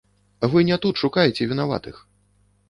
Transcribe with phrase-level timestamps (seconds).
[0.53, 2.01] Вы не тут шукаеце вінаватых!